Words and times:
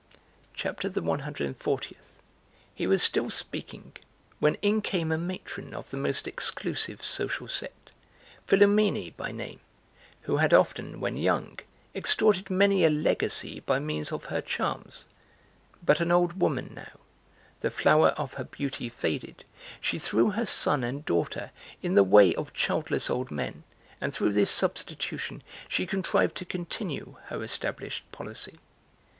CHAPTER 0.55 0.89
THE 0.89 1.03
ONE 1.03 1.19
HUNDRED 1.19 1.45
AND 1.45 1.57
FORTIETH. 1.57 2.23
(He 2.73 2.87
was 2.87 3.03
still 3.03 3.29
speaking, 3.29 3.93
when 4.39 4.55
in 4.55 4.81
came 4.81 5.11
a) 5.11 5.17
matron 5.19 5.75
of 5.75 5.91
the 5.91 5.97
most 5.97 6.27
exclusive 6.27 7.03
social 7.03 7.47
set, 7.47 7.91
Philumene 8.47 9.13
by 9.15 9.31
name, 9.31 9.59
who 10.21 10.37
had 10.37 10.55
often, 10.55 10.99
when 11.01 11.17
young, 11.17 11.59
extorted 11.93 12.49
many 12.49 12.83
a 12.83 12.89
legacy 12.89 13.59
by 13.59 13.77
means 13.77 14.11
of 14.11 14.25
her 14.25 14.41
charms, 14.41 15.05
but 15.85 15.99
an 15.99 16.11
old 16.11 16.39
woman 16.41 16.71
now, 16.73 16.99
the 17.59 17.69
flower 17.69 18.07
of 18.17 18.33
her 18.33 18.43
beauty 18.45 18.89
faded, 18.89 19.45
she 19.79 19.99
threw 19.99 20.31
her 20.31 20.47
son 20.47 20.83
and 20.83 21.05
daughter 21.05 21.51
in 21.83 21.93
the 21.93 22.01
way 22.03 22.33
of 22.33 22.53
childless 22.53 23.07
old 23.07 23.29
men 23.29 23.63
and 24.01 24.15
through 24.15 24.33
this 24.33 24.49
substitution 24.49 25.43
she 25.67 25.85
contrived 25.85 26.33
to 26.37 26.43
continue 26.43 27.17
her 27.25 27.43
established 27.43 28.03
policy. 28.11 28.59